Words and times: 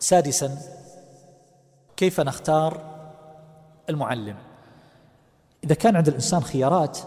سادسا 0.00 0.58
كيف 1.96 2.20
نختار 2.20 2.80
المعلم؟ 3.90 4.36
إذا 5.64 5.74
كان 5.74 5.96
عند 5.96 6.08
الإنسان 6.08 6.42
خيارات 6.42 6.98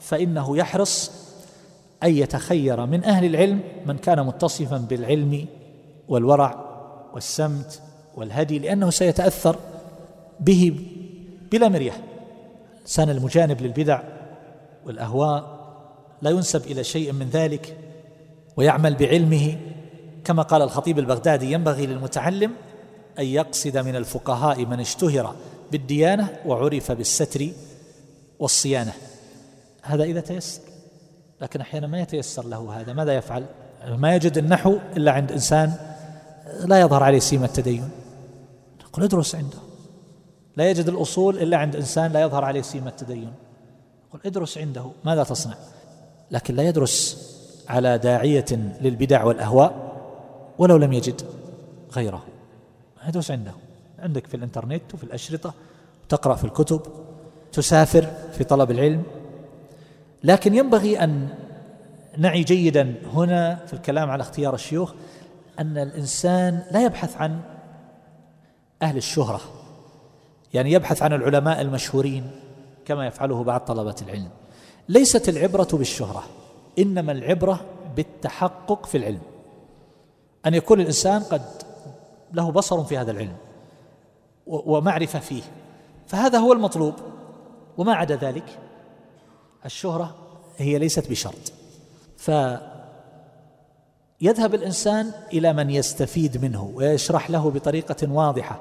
فإنه 0.00 0.56
يحرص 0.56 1.10
أن 2.02 2.16
يتخير 2.16 2.86
من 2.86 3.04
أهل 3.04 3.24
العلم 3.24 3.60
من 3.86 3.98
كان 3.98 4.26
متصفا 4.26 4.76
بالعلم 4.76 5.46
والورع 6.08 6.64
والسمت 7.14 7.82
والهدي 8.16 8.58
لأنه 8.58 8.90
سيتأثر 8.90 9.56
به 10.40 10.80
بلا 11.52 11.68
مرية 11.68 11.92
الإنسان 12.76 13.10
المجانب 13.10 13.60
للبدع 13.60 14.02
والأهواء 14.86 15.56
لا 16.22 16.30
ينسب 16.30 16.66
إلى 16.66 16.84
شيء 16.84 17.12
من 17.12 17.28
ذلك 17.28 17.76
ويعمل 18.56 18.94
بعلمه 18.94 19.56
كما 20.26 20.42
قال 20.42 20.62
الخطيب 20.62 20.98
البغدادي 20.98 21.52
ينبغي 21.52 21.86
للمتعلم 21.86 22.52
أن 23.18 23.24
يقصد 23.24 23.78
من 23.78 23.96
الفقهاء 23.96 24.64
من 24.64 24.80
اشتهر 24.80 25.34
بالديانة 25.72 26.28
وعرف 26.46 26.92
بالستر 26.92 27.48
والصيانة. 28.38 28.92
هذا 29.82 30.04
إذا 30.04 30.20
تيسر. 30.20 30.60
لكن 31.40 31.60
أحيانا 31.60 31.86
ما 31.86 32.00
يتيسر 32.00 32.46
له 32.46 32.80
هذا. 32.80 32.92
ماذا 32.92 33.16
يفعل؟ 33.16 33.44
ما 33.88 34.14
يجد 34.14 34.38
النحو 34.38 34.78
إلا 34.96 35.12
عند 35.12 35.32
إنسان 35.32 35.72
لا 36.64 36.80
يظهر 36.80 37.02
عليه 37.02 37.18
سيمة 37.18 37.44
التدين. 37.44 37.88
نقول 38.84 39.04
ادرس 39.04 39.34
عنده. 39.34 39.58
لا 40.56 40.70
يجد 40.70 40.88
الأصول 40.88 41.38
إلا 41.38 41.56
عند 41.56 41.76
إنسان 41.76 42.12
لا 42.12 42.20
يظهر 42.20 42.44
عليه 42.44 42.62
سيمة 42.62 42.88
التدين. 42.88 43.32
قل 44.12 44.20
ادرس 44.26 44.58
عنده. 44.58 44.90
ماذا 45.04 45.24
تصنع؟ 45.24 45.54
لكن 46.30 46.54
لا 46.54 46.62
يدرس 46.62 47.26
على 47.68 47.98
داعية 47.98 48.46
للبدع 48.80 49.24
والأهواء. 49.24 49.85
ولو 50.58 50.76
لم 50.76 50.92
يجد 50.92 51.22
غيره. 51.92 52.24
ادرس 53.02 53.30
عنده 53.30 53.52
عندك 53.98 54.26
في 54.26 54.36
الإنترنت 54.36 54.94
وفي 54.94 55.04
الأشرطة. 55.04 55.54
تقرأ 56.08 56.34
في 56.34 56.44
الكتب. 56.44 56.80
تسافر 57.52 58.06
في 58.32 58.44
طلب 58.44 58.70
العلم. 58.70 59.02
لكن 60.24 60.54
ينبغي 60.54 60.98
أن 61.04 61.28
نعي 62.18 62.42
جيدا 62.42 62.94
هنا 63.14 63.54
في 63.66 63.72
الكلام 63.72 64.10
على 64.10 64.20
اختيار 64.20 64.54
الشيوخ 64.54 64.92
أن 65.58 65.78
الإنسان 65.78 66.62
لا 66.70 66.84
يبحث 66.84 67.16
عن 67.16 67.40
أهل 68.82 68.96
الشهرة. 68.96 69.40
يعني 70.54 70.72
يبحث 70.72 71.02
عن 71.02 71.12
العلماء 71.12 71.60
المشهورين 71.60 72.30
كما 72.84 73.06
يفعله 73.06 73.44
بعض 73.44 73.60
طلبة 73.60 73.94
العلم. 74.02 74.28
ليست 74.88 75.28
العبرة 75.28 75.68
بالشهرة 75.72 76.22
إنما 76.78 77.12
العبرة 77.12 77.60
بالتحقق 77.96 78.86
في 78.86 78.98
العلم. 78.98 79.20
أن 80.46 80.54
يكون 80.54 80.80
الإنسان 80.80 81.22
قد 81.22 81.42
له 82.32 82.50
بصر 82.50 82.84
في 82.84 82.98
هذا 82.98 83.10
العلم 83.10 83.36
ومعرفة 84.46 85.18
فيه. 85.18 85.42
فهذا 86.06 86.38
هو 86.38 86.52
المطلوب. 86.52 86.94
وما 87.78 87.94
عدا 87.94 88.16
ذلك 88.16 88.58
الشهرة 89.64 90.14
هي 90.56 90.78
ليست 90.78 91.10
بشرط. 91.10 91.52
فيذهب 92.16 92.64
الإنسان 94.54 95.10
إلى 95.32 95.52
من 95.52 95.70
يستفيد 95.70 96.44
منه 96.44 96.72
ويشرح 96.74 97.30
له 97.30 97.50
بطريقة 97.50 98.12
واضحة. 98.12 98.60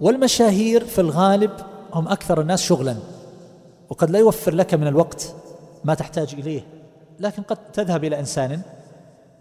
والمشاهير 0.00 0.84
في 0.84 1.00
الغالب 1.00 1.50
هم 1.92 2.08
أكثر 2.08 2.40
الناس 2.40 2.62
شغلا. 2.62 2.96
وقد 3.88 4.10
لا 4.10 4.18
يوفر 4.18 4.54
لك 4.54 4.74
من 4.74 4.86
الوقت 4.86 5.34
ما 5.84 5.94
تحتاج 5.94 6.34
إليه. 6.34 6.62
لكن 7.20 7.42
قد 7.42 7.72
تذهب 7.72 8.04
إلى 8.04 8.20
إنسان 8.20 8.60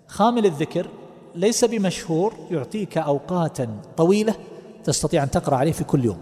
خامل 0.08 0.46
الذكر 0.46 0.88
ليس 1.36 1.66
بمشهور 1.66 2.34
يعطيك 2.52 2.98
أوقاتا 2.98 3.68
طويلة 3.98 4.36
تستطيع 4.84 5.24
أن 5.24 5.32
تقرأ 5.32 5.56
عليه 5.56 5.72
في 5.72 5.84
كل 5.84 6.06
يوم 6.06 6.22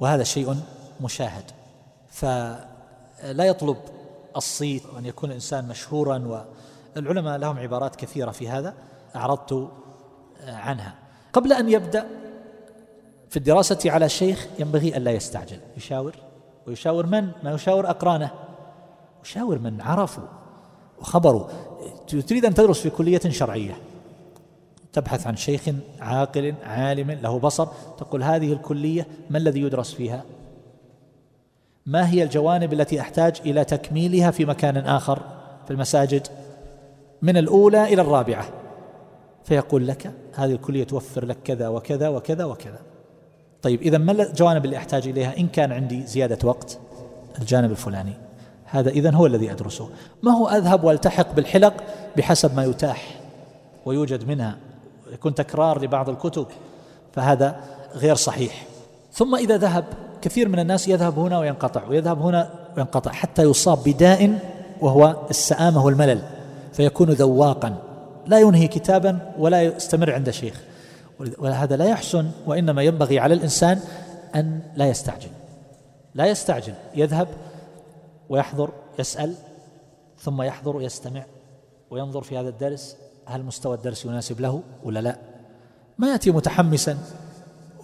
وهذا 0.00 0.22
شيء 0.22 0.56
مشاهد. 1.00 1.44
فلا 2.08 3.44
يطلب 3.44 3.76
الصيت 4.36 4.82
وأن 4.94 5.06
يكون 5.06 5.30
الإنسان 5.30 5.68
مشهورا 5.68 6.46
والعلماء 6.96 7.38
لهم 7.38 7.58
عبارات 7.58 7.96
كثيرة 7.96 8.30
في 8.30 8.48
هذا 8.48 8.74
أعرضت 9.16 9.68
عنها. 10.46 10.94
قبل 11.32 11.52
أن 11.52 11.68
يبدأ 11.68 12.06
في 13.30 13.36
الدراسة 13.36 13.78
على 13.86 14.08
شيخ 14.08 14.46
ينبغي 14.58 14.96
ألا 14.96 15.10
يستعجل. 15.10 15.58
يشاور 15.76 16.14
ويشاور 16.66 17.06
من؟ 17.06 17.30
ما 17.42 17.52
يشاور 17.52 17.90
أقرانه. 17.90 18.30
يشاور 19.24 19.58
من؟ 19.58 19.80
عرفوا 19.80 20.24
وخبروا. 21.00 21.46
تريد 22.08 22.44
أن 22.44 22.54
تدرس 22.54 22.80
في 22.80 22.90
كلية 22.90 23.20
شرعية. 23.28 23.76
تبحث 24.96 25.26
عن 25.26 25.36
شيخ 25.36 25.62
عاقل 26.00 26.54
عالم 26.64 27.10
له 27.10 27.38
بصر 27.38 27.66
تقول 27.98 28.22
هذه 28.22 28.52
الكلية 28.52 29.06
ما 29.30 29.38
الذي 29.38 29.60
يدرس 29.60 29.94
فيها؟ 29.94 30.24
ما 31.86 32.10
هي 32.10 32.22
الجوانب 32.22 32.72
التي 32.72 33.00
أحتاج 33.00 33.40
إلى 33.46 33.64
تكميلها 33.64 34.30
في 34.30 34.44
مكان 34.44 34.76
آخر 34.76 35.22
في 35.64 35.70
المساجد؟ 35.70 36.26
من 37.22 37.36
الأولى 37.36 37.84
إلى 37.84 38.02
الرابعة. 38.02 38.48
فيقول 39.44 39.86
لك 39.86 40.10
هذه 40.34 40.52
الكلية 40.52 40.84
توفر 40.84 41.24
لك 41.24 41.36
كذا 41.44 41.68
وكذا 41.68 42.08
وكذا 42.08 42.44
وكذا. 42.44 42.78
طيب 43.62 43.82
إذا 43.82 43.98
ما 43.98 44.12
الجوانب 44.12 44.64
اللي 44.64 44.76
أحتاج 44.76 45.08
إليها؟ 45.08 45.38
إن 45.38 45.48
كان 45.48 45.72
عندي 45.72 46.06
زيادة 46.06 46.48
وقت 46.48 46.78
الجانب 47.38 47.70
الفلاني. 47.70 48.12
هذا 48.64 48.90
إذن 48.90 49.14
هو 49.14 49.26
الذي 49.26 49.52
أدرسه. 49.52 49.88
ما 50.22 50.32
هو 50.32 50.48
أذهب 50.48 50.84
وألتحق 50.84 51.34
بالحلق 51.34 51.74
بحسب 52.16 52.56
ما 52.56 52.64
يتاح 52.64 53.20
ويوجد 53.86 54.28
منها؟ 54.28 54.65
يكون 55.12 55.34
تكرار 55.34 55.82
لبعض 55.82 56.08
الكتب 56.08 56.46
فهذا 57.12 57.60
غير 57.94 58.14
صحيح. 58.14 58.66
ثم 59.12 59.34
إذا 59.34 59.56
ذهب 59.56 59.84
كثير 60.22 60.48
من 60.48 60.58
الناس 60.58 60.88
يذهب 60.88 61.18
هنا 61.18 61.38
وينقطع 61.38 61.88
ويذهب 61.88 62.22
هنا 62.22 62.50
وينقطع 62.76 63.12
حتى 63.12 63.42
يصاب 63.42 63.78
بداء 63.84 64.38
وهو 64.80 65.16
السآمة 65.30 65.84
والملل 65.84 66.22
فيكون 66.72 67.10
ذواقا. 67.10 67.76
لا 68.26 68.38
ينهي 68.38 68.68
كتابا 68.68 69.18
ولا 69.38 69.62
يستمر 69.62 70.12
عند 70.12 70.30
شيخ. 70.30 70.62
وهذا 71.38 71.76
لا 71.76 71.84
يحسن 71.84 72.30
وإنما 72.46 72.82
ينبغي 72.82 73.18
على 73.18 73.34
الإنسان 73.34 73.80
أن 74.34 74.60
لا 74.74 74.86
يستعجل. 74.86 75.30
لا 76.14 76.26
يستعجل 76.26 76.74
يذهب 76.94 77.28
ويحضر 78.28 78.70
يسأل 78.98 79.34
ثم 80.18 80.42
يحضر 80.42 80.76
ويستمع 80.76 81.24
وينظر 81.90 82.22
في 82.22 82.38
هذا 82.38 82.48
الدرس 82.48 82.96
هل 83.26 83.44
مستوى 83.44 83.76
الدرس 83.76 84.04
يناسب 84.04 84.40
له 84.40 84.62
ولا 84.84 84.98
لا؟ 84.98 85.18
ما 85.98 86.10
يأتي 86.10 86.30
متحمسا 86.30 86.98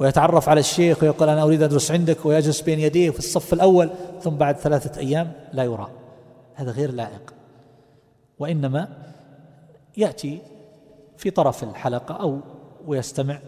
ويتعرف 0.00 0.48
على 0.48 0.60
الشيخ 0.60 1.02
ويقول 1.02 1.28
أنا 1.28 1.42
أريد 1.42 1.62
أدرس 1.62 1.90
عندك 1.90 2.26
ويجلس 2.26 2.60
بين 2.60 2.78
يديه 2.78 3.10
في 3.10 3.18
الصف 3.18 3.52
الأول 3.52 3.90
ثم 4.22 4.30
بعد 4.30 4.56
ثلاثة 4.56 5.00
أيام 5.00 5.32
لا 5.52 5.64
يرى. 5.64 5.88
هذا 6.54 6.70
غير 6.70 6.92
لائق. 6.92 7.34
وإنما 8.38 8.88
يأتي 9.96 10.38
في 11.16 11.30
طرف 11.30 11.64
الحلقة 11.64 12.14
أو 12.14 12.40
ويستمع 12.86 13.38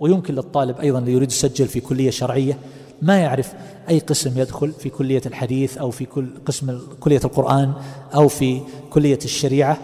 ويمكن 0.00 0.34
للطالب 0.34 0.80
أيضا 0.80 0.98
اللي 0.98 1.12
يريد 1.12 1.30
يسجل 1.30 1.66
في 1.66 1.80
كلية 1.80 2.10
شرعية 2.10 2.58
ما 3.02 3.18
يعرف 3.18 3.54
أي 3.88 3.98
قسم 3.98 4.38
يدخل 4.38 4.72
في 4.72 4.88
كلية 4.90 5.22
الحديث 5.26 5.78
أو 5.78 5.90
في 5.90 6.04
كل 6.04 6.28
قسم 6.46 6.80
كلية 7.00 7.20
القرآن 7.24 7.72
أو 8.14 8.28
في 8.28 8.60
كلية 8.90 9.18
الشريعة. 9.24 9.78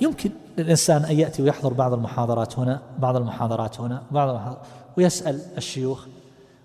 يمكن 0.00 0.30
للإنسان 0.58 1.04
أن 1.04 1.18
يأتي 1.18 1.42
ويحضر 1.42 1.72
بعض 1.72 1.92
المحاضرات 1.92 2.58
هنا 2.58 2.82
بعض 2.98 3.16
المحاضرات 3.16 3.80
هنا 3.80 4.02
بعض 4.10 4.28
المحاضرات 4.28 4.62
ويسأل 4.96 5.40
الشيوخ 5.56 6.06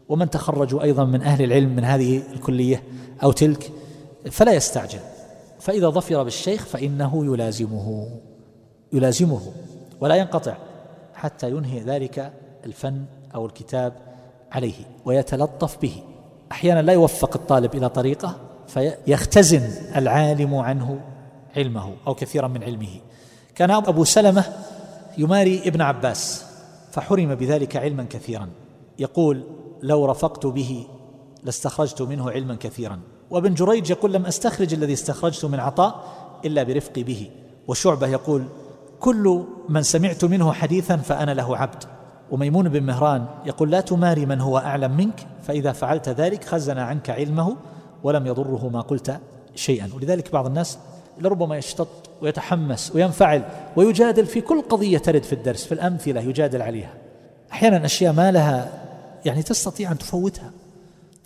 ومن 0.10 0.30
تخرجوا 0.30 0.84
أيضا 0.84 1.06
من 1.06 1.22
أهل 1.22 1.44
العلم 1.44 1.76
من 1.76 1.84
هذه 1.84 2.22
الكلية 2.34 2.84
أو 3.24 3.32
تلك 3.32 3.72
فلا 4.32 4.54
يستعجل. 4.54 5.00
فإذا 5.60 5.90
ظفر 5.90 6.24
بالشيخ 6.24 6.66
فإنه 6.66 7.26
يلازمه 7.26 8.10
يلازمه 8.94 9.42
ولا 10.00 10.16
ينقطع 10.16 10.58
حتى 11.14 11.50
ينهي 11.50 11.80
ذلك 11.80 12.34
الفن 12.66 13.06
أو 13.36 13.46
الكتاب 13.46 13.94
عليه 14.52 14.74
ويتلطف 15.06 15.78
به. 15.82 16.04
أحيانا 16.52 16.82
لا 16.82 16.94
يوفق 16.94 17.36
الطالب 17.36 17.76
إلى 17.76 17.90
طريقة 17.90 18.36
فيختزن 18.68 19.70
العالم 19.96 20.56
عنه 20.56 21.00
علمه 21.58 21.94
أو 22.08 22.14
كثيرا 22.16 22.48
من 22.48 22.64
علمه. 22.64 23.00
كان 23.56 23.72
أبو 23.72 24.04
سلمة 24.04 24.44
يماري 25.18 25.62
ابن 25.66 25.82
عباس 25.82 26.46
فحرم 26.92 27.36
بذلك 27.36 27.76
علما 27.76 28.04
كثيرا. 28.04 28.50
يقول 29.00 29.44
لو 29.82 30.06
رفقت 30.06 30.46
به 30.46 30.88
لاستخرجت 31.44 32.02
منه 32.02 32.32
علما 32.32 32.56
كثيرا. 32.56 33.00
وابن 33.30 33.54
جريج 33.54 33.90
يقول 33.90 34.14
لم 34.14 34.26
أستخرج 34.26 34.74
الذي 34.74 34.94
استخرجت 34.94 35.46
من 35.46 35.60
عطاء 35.60 36.04
إلا 36.46 36.64
برفقي 36.64 37.04
به. 37.04 37.30
وشعبة 37.68 38.08
يقول 38.08 38.46
كل 39.00 39.44
من 39.70 39.84
سمعت 39.84 40.26
منه 40.26 40.54
حديثا 40.54 40.98
فأنا 40.98 41.32
له 41.32 41.58
عبد. 41.58 41.84
وميمون 42.32 42.70
بن 42.70 42.84
مهران 42.84 43.26
يقول 43.46 43.72
لا 43.72 43.82
تماري 43.82 44.26
من 44.26 44.42
هو 44.42 44.58
أعلم 44.58 44.98
منك 44.98 45.28
فإذا 45.44 45.72
فعلت 45.72 46.10
ذلك 46.10 46.44
خزن 46.44 46.78
عنك 46.78 47.10
علمه 47.10 47.56
ولم 48.04 48.28
يضره 48.28 48.70
ما 48.74 48.82
قلت 48.82 49.20
شيئا. 49.56 49.90
ولذلك 49.96 50.32
بعض 50.32 50.46
الناس 50.46 50.78
لربما 51.20 51.58
يشتط 51.58 51.88
ويتحمس 52.22 52.92
وينفعل 52.96 53.44
ويجادل 53.76 54.26
في 54.26 54.42
كل 54.42 54.62
قضية 54.62 54.98
ترد 54.98 55.24
في 55.24 55.34
الدرس 55.34 55.66
في 55.66 55.72
الأمثلة 55.72 56.22
يجادل 56.22 56.62
عليها. 56.62 56.94
أحيانا 57.52 57.86
أشياء 57.86 58.14
ما 58.14 58.32
لها 58.32 58.84
يعني 59.26 59.44
تستطيع 59.44 59.92
أن 59.92 59.98
تفوتها 59.98 60.52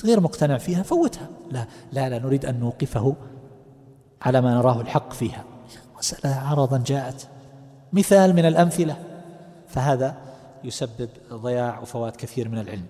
غير 0.06 0.20
مقتنع 0.20 0.58
فيها 0.58 0.84
فوتها. 0.84 1.28
لا 1.52 1.66
لا 1.92 2.10
لا 2.10 2.20
نريد 2.20 2.46
أن 2.46 2.60
نوقفه 2.60 3.16
على 4.22 4.42
ما 4.42 4.54
نراه 4.54 4.82
الحق 4.82 5.14
فيها. 5.14 5.44
مسألة 5.98 6.36
عرضا 6.36 6.84
جاءت. 6.86 7.28
مثال 7.94 8.36
من 8.36 8.46
الأمثلة 8.46 8.96
فهذا 9.68 10.16
يسبب 10.64 11.10
ضياع 11.34 11.80
وفوات 11.80 12.16
كثير 12.16 12.50
من 12.50 12.58
العلم. 12.58 12.86